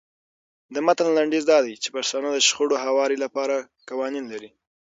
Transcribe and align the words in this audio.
د 0.73 0.75
متن 0.85 1.07
لنډیز 1.17 1.43
دا 1.51 1.57
دی 1.65 1.73
چې 1.83 1.89
پښتانه 1.95 2.29
د 2.33 2.37
شخړو 2.47 2.75
هواري 2.85 3.17
لپاره 3.25 3.55
قوانین 3.89 4.25
لري. 4.33 4.49